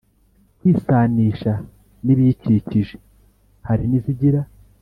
[0.57, 1.51] kwisanisha
[2.05, 2.95] n’ibiyikikije
[3.67, 4.41] Hari n’izigira